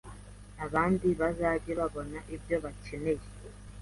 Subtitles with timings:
[0.65, 3.23] abandi bazage babona ibyo bakeneye